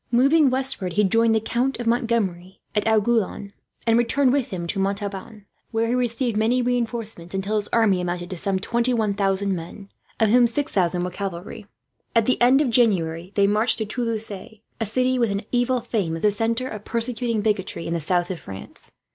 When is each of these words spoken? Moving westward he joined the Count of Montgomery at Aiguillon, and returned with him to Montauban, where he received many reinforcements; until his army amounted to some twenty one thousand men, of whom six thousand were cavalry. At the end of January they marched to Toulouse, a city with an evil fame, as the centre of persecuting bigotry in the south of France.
Moving 0.09 0.49
westward 0.49 0.93
he 0.93 1.03
joined 1.03 1.35
the 1.35 1.39
Count 1.39 1.79
of 1.79 1.85
Montgomery 1.85 2.59
at 2.73 2.85
Aiguillon, 2.87 3.53
and 3.85 3.99
returned 3.99 4.33
with 4.33 4.49
him 4.49 4.65
to 4.65 4.79
Montauban, 4.79 5.45
where 5.69 5.85
he 5.87 5.93
received 5.93 6.35
many 6.37 6.59
reinforcements; 6.59 7.35
until 7.35 7.55
his 7.57 7.67
army 7.67 8.01
amounted 8.01 8.31
to 8.31 8.35
some 8.35 8.57
twenty 8.57 8.95
one 8.95 9.13
thousand 9.13 9.55
men, 9.55 9.89
of 10.19 10.31
whom 10.31 10.47
six 10.47 10.71
thousand 10.71 11.03
were 11.03 11.11
cavalry. 11.11 11.67
At 12.15 12.25
the 12.25 12.41
end 12.41 12.61
of 12.61 12.71
January 12.71 13.31
they 13.35 13.45
marched 13.45 13.77
to 13.77 13.85
Toulouse, 13.85 14.31
a 14.31 14.59
city 14.85 15.19
with 15.19 15.29
an 15.29 15.43
evil 15.51 15.81
fame, 15.81 16.15
as 16.15 16.23
the 16.23 16.31
centre 16.31 16.67
of 16.67 16.83
persecuting 16.83 17.41
bigotry 17.41 17.85
in 17.85 17.93
the 17.93 18.01
south 18.01 18.31
of 18.31 18.39
France. 18.39 18.91